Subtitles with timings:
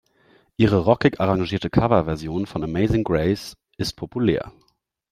[0.57, 4.51] Ihre rockig arrangierte Coverversion von "Amazing Grace" ist populär.